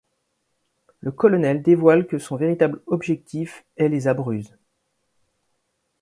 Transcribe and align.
Le 1.01 1.11
colonel 1.11 1.61
dévoile 1.61 2.07
que 2.07 2.17
son 2.17 2.35
véritable 2.35 2.81
objectif 2.87 3.63
est 3.77 3.87
les 3.87 4.07
Abruzzes. 4.07 4.57